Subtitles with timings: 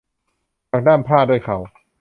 [0.69, 1.57] หักด้ามพร้าด้วยเข่า